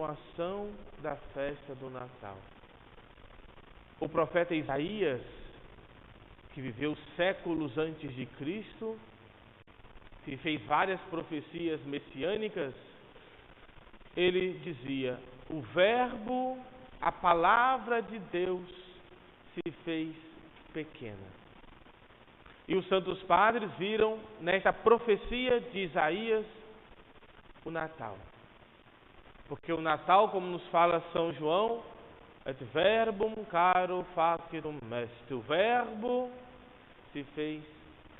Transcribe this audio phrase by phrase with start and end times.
[0.00, 0.70] continuação
[1.02, 2.36] da festa do Natal.
[4.00, 5.20] O profeta Isaías,
[6.54, 8.98] que viveu séculos antes de Cristo,
[10.24, 12.72] que fez várias profecias messiânicas,
[14.16, 15.18] ele dizia:
[15.50, 16.58] O Verbo,
[17.00, 18.68] a palavra de Deus,
[19.54, 20.16] se fez
[20.72, 21.40] pequena.
[22.66, 26.46] E os santos padres viram nesta profecia de Isaías
[27.66, 28.16] o Natal.
[29.50, 31.82] Porque o Natal, como nos fala São João,
[32.46, 35.34] et verbum caro facitum est.
[35.34, 36.30] O verbo
[37.12, 37.60] se fez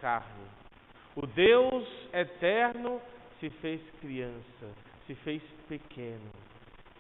[0.01, 0.49] carne.
[1.15, 3.01] O Deus eterno
[3.39, 4.75] se fez criança,
[5.07, 6.33] se fez pequeno.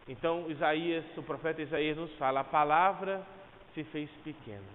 [0.06, 3.26] Então Isaías, o profeta Isaías nos fala, a palavra
[3.74, 4.70] se fez pequena.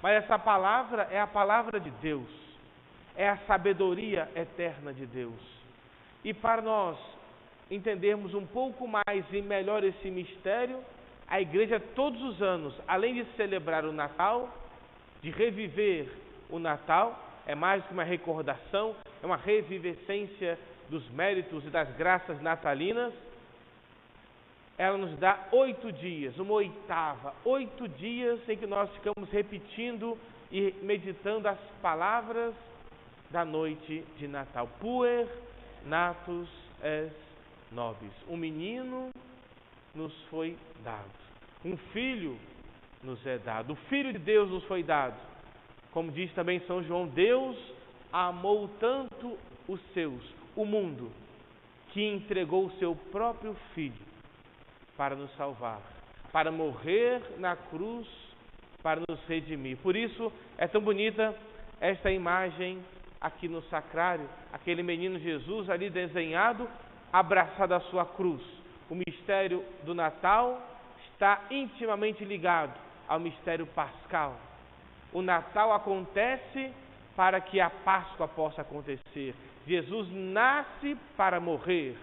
[0.00, 2.30] Mas essa palavra é a palavra de Deus,
[3.16, 5.42] é a sabedoria eterna de Deus.
[6.24, 6.96] E para nós
[7.70, 10.78] entendermos um pouco mais e melhor esse mistério,
[11.26, 14.48] a igreja todos os anos, além de celebrar o Natal,
[15.22, 16.08] de reviver
[16.50, 20.58] o Natal, é mais que uma recordação, é uma revivescência
[20.90, 23.12] dos méritos e das graças natalinas.
[24.76, 30.18] Ela nos dá oito dias, uma oitava, oito dias em que nós ficamos repetindo
[30.50, 32.54] e meditando as palavras
[33.30, 34.68] da noite de Natal.
[34.80, 35.26] Puer
[35.86, 36.48] natus
[36.82, 37.31] est
[37.74, 38.12] nobis.
[38.28, 39.10] Um menino
[39.94, 41.10] nos foi dado.
[41.64, 42.38] Um filho
[43.02, 43.72] nos é dado.
[43.72, 45.16] O Filho de Deus nos foi dado.
[45.90, 47.56] Como diz também São João, Deus
[48.12, 50.22] amou tanto os seus,
[50.56, 51.10] o mundo,
[51.90, 54.12] que entregou o seu próprio Filho
[54.96, 55.80] para nos salvar,
[56.32, 58.06] para morrer na cruz,
[58.82, 59.76] para nos redimir.
[59.78, 61.34] Por isso é tão bonita
[61.80, 62.82] esta imagem
[63.20, 66.68] aqui no sacrário, aquele menino Jesus ali desenhado
[67.12, 68.42] abraçado à sua cruz.
[68.88, 70.60] O mistério do Natal
[71.12, 72.72] está intimamente ligado
[73.08, 74.36] ao mistério pascal.
[75.12, 76.72] O Natal acontece
[77.14, 79.34] para que a Páscoa possa acontecer.
[79.66, 81.96] Jesus nasce para morrer,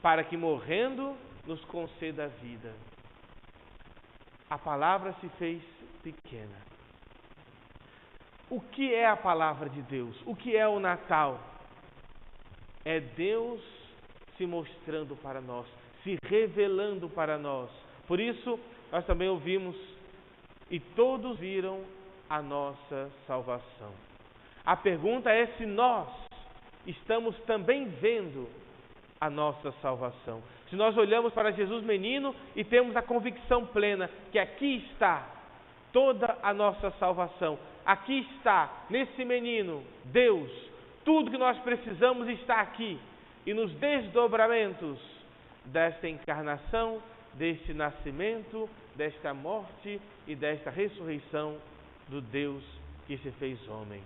[0.00, 1.14] para que morrendo
[1.46, 2.72] nos conceda a vida.
[4.48, 5.62] A palavra se fez
[6.02, 6.56] pequena.
[8.50, 10.14] O que é a palavra de Deus?
[10.26, 11.40] O que é o Natal?
[12.84, 13.62] É Deus
[14.36, 15.66] se mostrando para nós,
[16.02, 17.70] se revelando para nós.
[18.06, 18.58] Por isso,
[18.90, 19.76] nós também ouvimos
[20.70, 21.82] e todos viram
[22.28, 23.92] a nossa salvação.
[24.64, 26.08] A pergunta é se nós
[26.86, 28.48] estamos também vendo
[29.20, 30.42] a nossa salvação.
[30.68, 35.28] Se nós olhamos para Jesus menino e temos a convicção plena que aqui está
[35.92, 40.50] toda a nossa salvação, aqui está, nesse menino, Deus,
[41.04, 42.98] tudo que nós precisamos está aqui
[43.44, 44.98] e nos desdobramentos
[45.64, 47.02] desta encarnação,
[47.34, 51.58] deste nascimento, desta morte e desta ressurreição
[52.08, 52.62] do Deus
[53.06, 54.02] que se fez homem.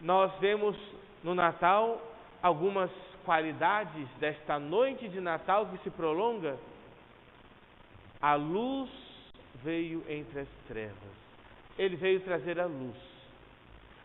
[0.00, 0.76] Nós vemos
[1.22, 2.00] no Natal
[2.42, 2.90] algumas
[3.24, 6.58] qualidades desta noite de Natal que se prolonga.
[8.20, 8.90] A luz
[9.62, 11.22] veio entre as trevas.
[11.78, 12.96] Ele veio trazer a luz.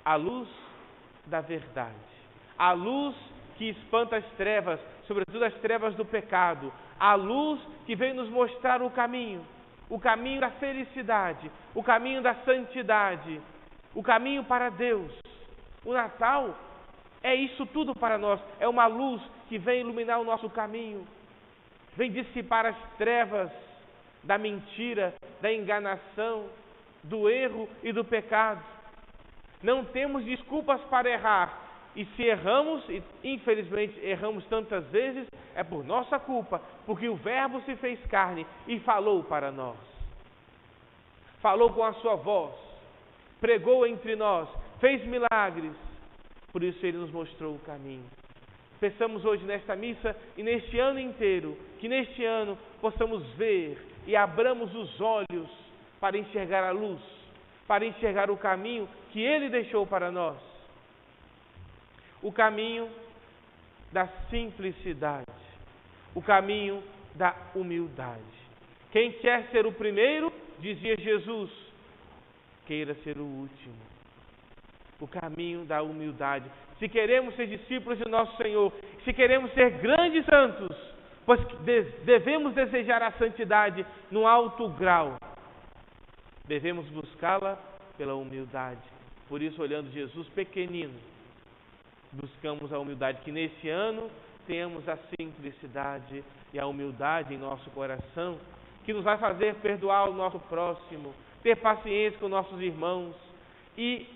[0.06, 0.47] A luz
[1.25, 2.16] da verdade
[2.57, 3.16] a luz
[3.57, 8.81] que espanta as trevas, sobretudo as trevas do pecado, a luz que vem nos mostrar
[8.81, 9.45] o caminho,
[9.90, 13.41] o caminho da felicidade, o caminho da santidade,
[13.96, 15.12] o caminho para Deus.
[15.85, 16.56] O Natal
[17.23, 21.07] é isso tudo para nós, é uma luz que vem iluminar o nosso caminho,
[21.96, 23.50] vem dissipar as trevas
[24.23, 26.47] da mentira, da enganação,
[27.03, 28.62] do erro e do pecado.
[29.63, 31.66] Não temos desculpas para errar,
[31.97, 37.59] e se erramos, e infelizmente erramos tantas vezes, é por nossa culpa, porque o Verbo
[37.62, 39.75] se fez carne e falou para nós.
[41.41, 42.53] Falou com a sua voz,
[43.41, 44.47] pregou entre nós,
[44.80, 45.74] fez milagres,
[46.52, 48.06] por isso ele nos mostrou o caminho.
[48.79, 54.73] Pensamos hoje nesta missa e neste ano inteiro, que neste ano possamos ver e abramos
[54.76, 55.50] os olhos
[56.00, 57.02] para enxergar a luz,
[57.67, 60.56] para enxergar o caminho que ele deixou para nós
[62.22, 62.90] o caminho
[63.91, 65.25] da simplicidade,
[66.14, 66.84] o caminho
[67.16, 68.22] da humildade.
[68.91, 71.52] Quem quer ser o primeiro, dizia Jesus,
[72.66, 73.75] queira ser o último.
[74.99, 76.49] O caminho da humildade.
[76.79, 78.73] Se queremos ser discípulos de nosso Senhor,
[79.03, 80.75] se queremos ser grandes santos,
[81.25, 81.40] pois
[82.03, 85.17] devemos desejar a santidade no alto grau,
[86.46, 87.58] devemos buscá-la
[87.97, 88.81] pela humildade.
[89.28, 90.93] Por isso, olhando Jesus pequenino,
[92.11, 94.09] buscamos a humildade, que nesse ano
[94.45, 96.23] temos a simplicidade
[96.53, 98.37] e a humildade em nosso coração,
[98.85, 101.13] que nos vai fazer perdoar o nosso próximo,
[101.43, 103.13] ter paciência com nossos irmãos
[103.77, 104.07] e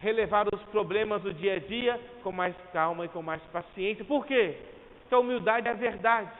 [0.00, 4.04] relevar os problemas do dia a dia com mais calma e com mais paciência.
[4.04, 4.56] Por quê?
[5.00, 6.30] Porque a humildade é a verdade.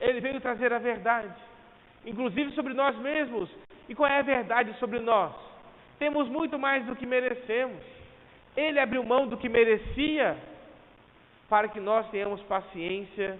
[0.00, 1.34] Ele veio trazer a verdade,
[2.06, 3.50] inclusive sobre nós mesmos.
[3.88, 5.32] E qual é a verdade sobre nós?
[5.98, 7.97] Temos muito mais do que merecemos.
[8.56, 10.36] Ele abriu mão do que merecia
[11.48, 13.38] para que nós tenhamos paciência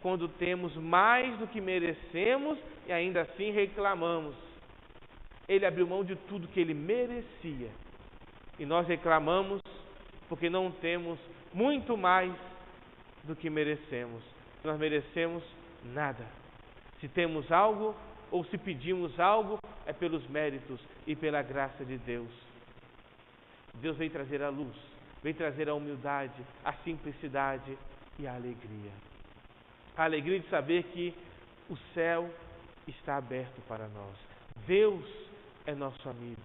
[0.00, 4.34] quando temos mais do que merecemos e ainda assim reclamamos.
[5.48, 7.70] Ele abriu mão de tudo que ele merecia
[8.58, 9.60] e nós reclamamos
[10.28, 11.18] porque não temos
[11.52, 12.32] muito mais
[13.24, 14.22] do que merecemos.
[14.62, 15.42] Nós merecemos
[15.84, 16.26] nada.
[17.00, 17.94] Se temos algo
[18.30, 22.47] ou se pedimos algo, é pelos méritos e pela graça de Deus.
[23.80, 24.76] Deus vem trazer a luz,
[25.22, 27.76] vem trazer a humildade, a simplicidade
[28.18, 28.92] e a alegria.
[29.96, 31.14] A alegria de saber que
[31.68, 32.28] o céu
[32.86, 34.16] está aberto para nós.
[34.66, 35.04] Deus
[35.66, 36.40] é nosso amigo.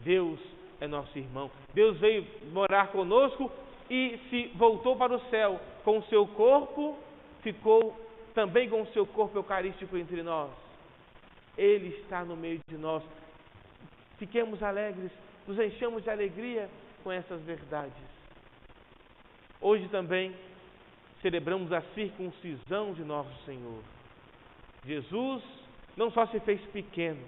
[0.00, 0.38] Deus
[0.80, 1.50] é nosso irmão.
[1.74, 3.50] Deus veio morar conosco
[3.90, 6.96] e se voltou para o céu com o seu corpo,
[7.42, 7.96] ficou
[8.34, 10.50] também com o seu corpo eucarístico entre nós.
[11.56, 13.02] Ele está no meio de nós.
[14.18, 15.10] Fiquemos alegres,
[15.48, 16.68] nos enchamos de alegria
[17.02, 17.94] com essas verdades.
[19.58, 20.36] Hoje também
[21.22, 23.82] celebramos a circuncisão de nosso Senhor.
[24.84, 25.42] Jesus
[25.96, 27.20] não só se fez pequeno,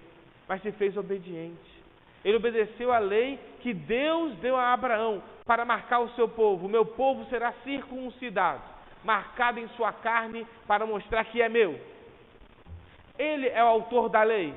[0.47, 1.81] mas se fez obediente.
[2.23, 6.67] Ele obedeceu a lei que Deus deu a Abraão para marcar o seu povo.
[6.67, 8.63] O meu povo será circuncidado,
[9.03, 11.81] marcado em sua carne para mostrar que é meu.
[13.19, 14.53] Ele é o autor da lei.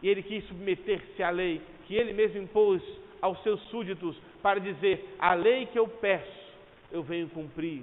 [0.00, 2.80] E ele quis submeter-se à lei que ele mesmo impôs
[3.20, 6.54] aos seus súditos para dizer: a lei que eu peço,
[6.92, 7.82] eu venho cumprir.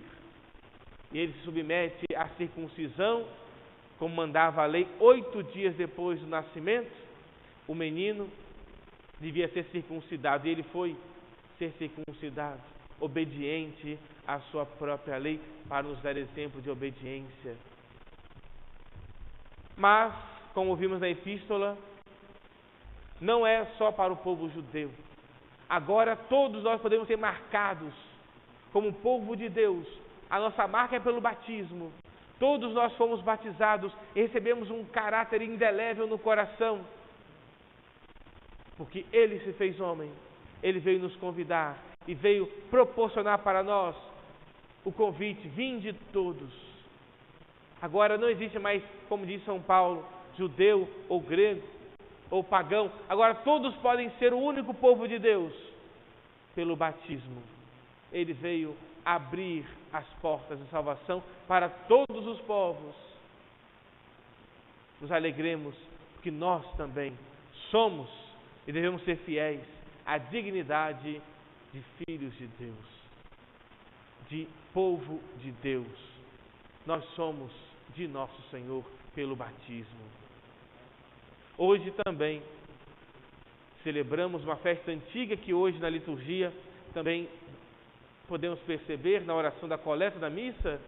[1.11, 3.27] E ele se submete à circuncisão,
[3.99, 6.89] como mandava a lei, oito dias depois do nascimento.
[7.67, 8.29] O menino
[9.19, 10.95] devia ser circuncidado, e ele foi
[11.59, 12.61] ser circuncidado,
[13.01, 15.37] obediente à sua própria lei,
[15.67, 17.57] para nos dar exemplo de obediência.
[19.75, 20.13] Mas,
[20.53, 21.77] como vimos na epístola,
[23.19, 24.91] não é só para o povo judeu.
[25.69, 27.93] Agora todos nós podemos ser marcados
[28.71, 29.87] como povo de Deus.
[30.29, 31.91] A nossa marca é pelo batismo.
[32.39, 36.85] Todos nós fomos batizados e recebemos um caráter indelével no coração
[38.77, 40.11] porque Ele se fez homem,
[40.61, 41.77] Ele veio nos convidar
[42.07, 43.95] e veio proporcionar para nós
[44.85, 46.53] o convite: vinde todos.
[47.81, 50.05] Agora não existe mais, como diz São Paulo,
[50.37, 51.63] judeu ou grego
[52.29, 52.91] ou pagão.
[53.07, 55.53] Agora todos podem ser o único povo de Deus
[56.55, 57.41] pelo batismo.
[58.11, 58.75] Ele veio
[59.05, 62.95] abrir as portas de salvação para todos os povos.
[64.99, 65.75] Nos alegremos,
[66.13, 67.17] porque nós também
[67.69, 68.09] somos
[68.65, 69.61] e devemos ser fiéis
[70.05, 71.21] à dignidade
[71.73, 72.85] de filhos de Deus,
[74.29, 75.87] de povo de Deus.
[76.85, 77.51] Nós somos
[77.95, 78.83] de nosso Senhor
[79.13, 80.26] pelo batismo.
[81.57, 82.41] Hoje também
[83.83, 86.53] celebramos uma festa antiga que hoje na liturgia
[86.93, 87.27] também
[88.27, 90.79] podemos perceber na oração da coleta da missa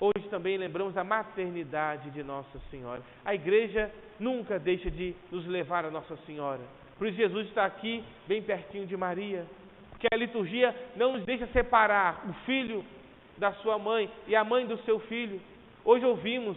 [0.00, 3.02] Hoje também lembramos a maternidade de Nossa Senhora.
[3.24, 6.60] A igreja nunca deixa de nos levar a Nossa Senhora.
[6.96, 9.44] Por isso Jesus está aqui, bem pertinho de Maria.
[9.90, 12.84] Porque a liturgia não nos deixa separar o filho
[13.36, 15.40] da sua mãe e a mãe do seu filho.
[15.84, 16.56] Hoje ouvimos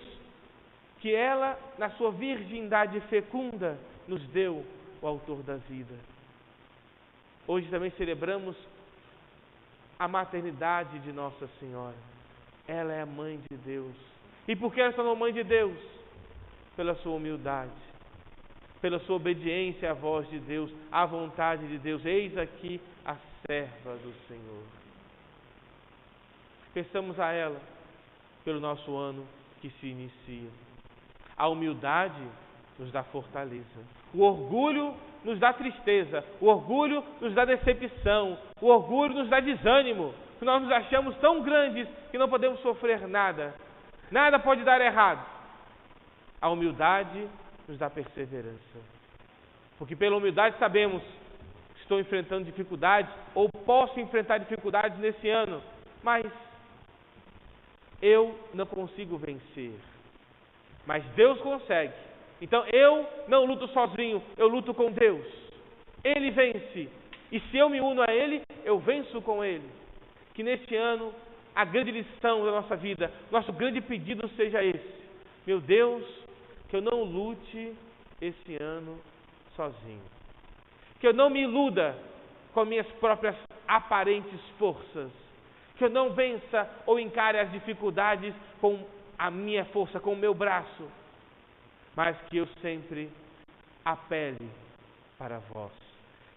[1.02, 3.78] que ela, na sua virgindade fecunda,
[4.08, 4.64] nos deu
[5.02, 5.96] o autor da vida.
[7.48, 8.56] Hoje também celebramos
[9.98, 11.96] a maternidade de Nossa Senhora.
[12.68, 13.96] Ela é a mãe de Deus.
[14.48, 15.78] E por que ela se tornou mãe de Deus?
[16.76, 17.72] Pela sua humildade,
[18.80, 22.06] pela sua obediência à voz de Deus, à vontade de Deus.
[22.06, 23.16] Eis aqui a
[23.46, 24.64] serva do Senhor.
[26.74, 27.60] Peçamos a ela
[28.46, 29.28] pelo nosso ano
[29.60, 30.50] que se inicia.
[31.38, 32.22] A humildade
[32.78, 33.80] nos dá fortaleza.
[34.14, 36.24] O orgulho nos dá tristeza.
[36.40, 38.38] O orgulho nos dá decepção.
[38.60, 43.08] O orgulho nos dá desânimo que nós nos achamos tão grandes que não podemos sofrer
[43.08, 43.54] nada.
[44.10, 45.24] Nada pode dar errado.
[46.42, 47.28] A humildade
[47.68, 48.80] nos dá perseverança.
[49.78, 51.02] Porque pela humildade sabemos
[51.76, 55.62] que estou enfrentando dificuldades ou posso enfrentar dificuldades nesse ano,
[56.04, 56.26] mas
[58.02, 59.74] eu não consigo vencer.
[60.86, 61.94] Mas Deus consegue.
[62.42, 65.26] Então eu não luto sozinho, eu luto com Deus.
[66.04, 66.90] Ele vence.
[67.32, 69.82] E se eu me uno a Ele, eu venço com Ele
[70.34, 71.14] que neste ano
[71.54, 75.02] a grande lição da nossa vida, nosso grande pedido seja esse.
[75.46, 76.04] Meu Deus,
[76.70, 77.76] que eu não lute
[78.22, 78.98] esse ano
[79.56, 80.02] sozinho.
[81.00, 81.96] Que eu não me iluda
[82.54, 83.36] com minhas próprias
[83.68, 85.12] aparentes forças.
[85.78, 88.80] Que eu não vença ou encare as dificuldades com
[89.22, 90.90] a minha força, com o meu braço.
[91.96, 93.08] Mas que eu sempre
[93.86, 94.50] apele
[95.16, 95.72] para vós.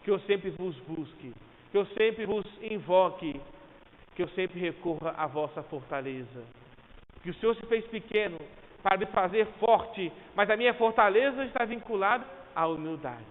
[0.02, 1.32] Que eu sempre vos busque.
[1.70, 3.40] Que eu sempre vos invoque.
[4.14, 6.44] Que eu sempre recorra à vossa fortaleza.
[7.22, 8.36] Que o Senhor se fez pequeno
[8.82, 13.24] para me fazer forte, mas a minha fortaleza está vinculada à humildade.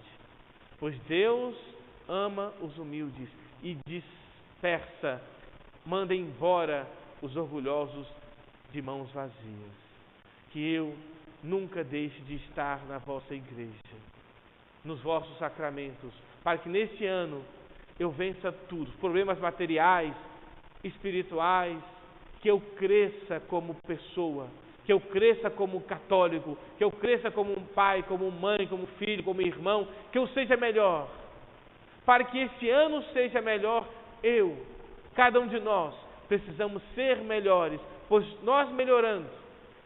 [0.80, 1.56] Pois Deus
[2.10, 3.30] ama os humildes
[3.62, 5.22] e dispersa,
[5.86, 6.88] manda embora
[7.22, 8.08] os orgulhosos
[8.74, 9.84] de mãos vazias.
[10.52, 10.94] Que eu
[11.42, 13.72] nunca deixe de estar na vossa igreja,
[14.84, 16.12] nos vossos sacramentos,
[16.44, 17.44] para que neste ano
[18.00, 20.14] eu vença tudo, problemas materiais,
[20.84, 21.78] espirituais,
[22.42, 24.48] que eu cresça como pessoa,
[24.86, 29.24] que eu cresça como católico, que eu cresça como um pai, como mãe, como filho,
[29.24, 31.10] como irmão, que eu seja melhor.
[32.06, 33.88] Para que este ano seja melhor,
[34.22, 34.58] eu,
[35.16, 35.96] cada um de nós,
[36.28, 39.28] precisamos ser melhores, pois nós melhorando,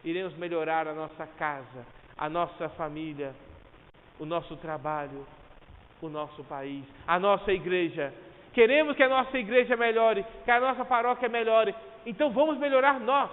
[0.03, 1.85] iremos melhorar a nossa casa,
[2.17, 3.33] a nossa família,
[4.19, 5.25] o nosso trabalho,
[6.01, 8.13] o nosso país, a nossa igreja.
[8.53, 11.75] Queremos que a nossa igreja melhore, que a nossa paróquia melhore,
[12.05, 13.31] então vamos melhorar nós.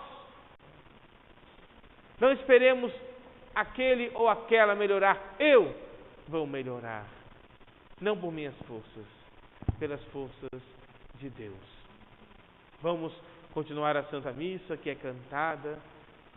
[2.20, 2.92] Não esperemos
[3.54, 5.34] aquele ou aquela melhorar.
[5.38, 5.75] Eu
[6.28, 7.06] vou melhorar.
[8.00, 9.06] Não por minhas forças,
[9.78, 10.61] pelas forças
[11.16, 11.84] de Deus.
[12.85, 13.14] Vamos
[13.55, 15.79] continuar a Santa Missa, que é cantada.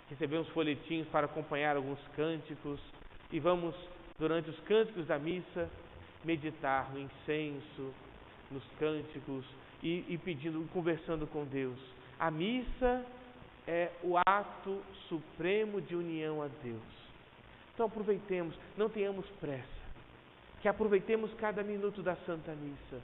[0.10, 2.80] Recebemos folhetinhos para acompanhar alguns cânticos.
[3.30, 3.76] E vamos,
[4.18, 5.70] durante os cânticos da missa,
[6.24, 7.94] meditar no incenso,
[8.50, 9.44] nos cânticos
[9.84, 11.78] e, e pedindo, conversando com Deus.
[12.18, 13.06] A missa
[13.68, 16.82] é o ato supremo de união a Deus.
[17.74, 19.68] Então aproveitemos, não tenhamos pressa,
[20.62, 23.02] que aproveitemos cada minuto da Santa Missa,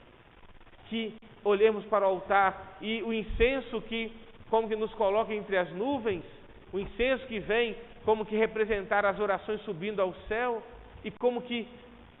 [0.88, 1.14] que
[1.44, 4.12] olhemos para o altar e o incenso que,
[4.50, 6.24] como que nos coloca entre as nuvens,
[6.72, 10.62] o incenso que vem como que representar as orações subindo ao céu
[11.02, 11.66] e como que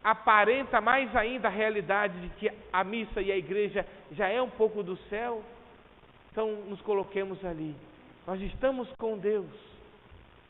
[0.02, 4.50] aparenta mais ainda a realidade de que a missa e a igreja já é um
[4.50, 5.42] pouco do céu.
[6.30, 7.74] Então nos coloquemos ali
[8.26, 9.46] nós estamos com Deus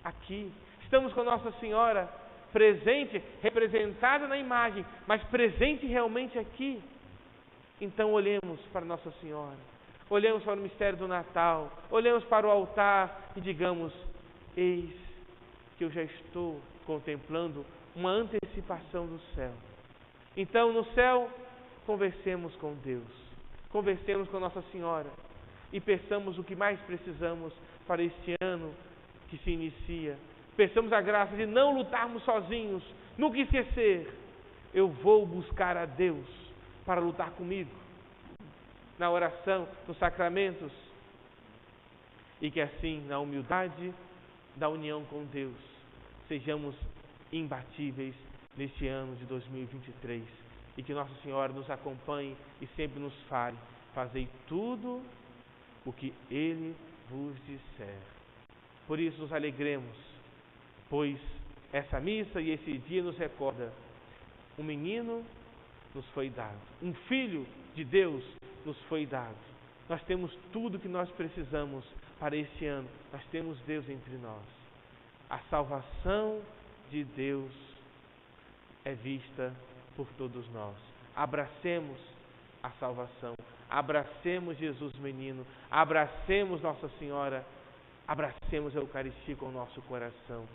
[0.02, 0.52] aqui.
[0.82, 2.08] Estamos com Nossa Senhora
[2.52, 6.80] presente, representada na imagem, mas presente realmente aqui.
[7.80, 9.56] Então olhemos para Nossa Senhora,
[10.08, 13.92] olhemos para o mistério do Natal, olhemos para o altar e digamos:
[14.56, 14.94] Eis
[15.76, 17.66] que eu já estou contemplando
[17.96, 19.50] uma antecipação do céu.
[20.36, 21.28] Então no céu,
[21.84, 23.10] conversemos com Deus,
[23.70, 25.10] conversemos com Nossa Senhora
[25.72, 27.52] e peçamos o que mais precisamos
[27.88, 28.72] para este ano
[29.28, 30.16] que se inicia.
[30.56, 32.84] Peçamos a graça de não lutarmos sozinhos,
[33.18, 34.08] nunca esquecer.
[34.72, 36.43] Eu vou buscar a Deus
[36.84, 37.70] para lutar comigo,
[38.98, 40.72] na oração, nos sacramentos,
[42.40, 43.92] e que assim, na humildade
[44.56, 45.56] da união com Deus,
[46.28, 46.74] sejamos
[47.32, 48.14] imbatíveis
[48.56, 50.22] neste ano de 2023
[50.76, 53.56] e que Nossa Senhora nos acompanhe e sempre nos fale:
[53.94, 55.02] fazei tudo
[55.84, 56.74] o que Ele
[57.10, 57.98] vos disser.
[58.86, 59.96] Por isso nos alegremos,
[60.90, 61.18] pois
[61.72, 63.72] essa missa e esse dia nos recorda:
[64.58, 65.24] um menino
[65.94, 68.24] nos foi dado, um filho de Deus
[68.64, 69.36] nos foi dado.
[69.88, 71.84] Nós temos tudo que nós precisamos
[72.18, 74.42] para este ano, nós temos Deus entre nós.
[75.28, 76.40] A salvação
[76.90, 77.52] de Deus
[78.84, 79.52] é vista
[79.96, 80.74] por todos nós.
[81.14, 81.98] Abracemos
[82.62, 83.34] a salvação
[83.74, 87.44] Abracemos Jesus menino, abracemos Nossa Senhora,
[88.06, 90.46] abracemos a Eucaristia com o nosso coração.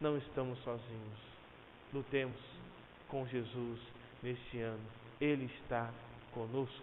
[0.00, 1.18] Não estamos sozinhos.
[1.92, 2.38] Lutemos
[3.08, 3.80] com Jesus
[4.24, 4.82] neste ano.
[5.20, 5.92] Ele está
[6.32, 6.82] conosco.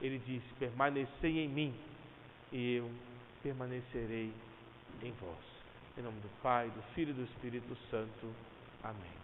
[0.00, 1.74] Ele disse: Permanecei em mim
[2.52, 2.90] e eu
[3.42, 4.32] permanecerei
[5.02, 5.52] em vós.
[5.98, 8.32] Em nome do Pai, do Filho e do Espírito Santo.
[8.84, 9.21] Amém.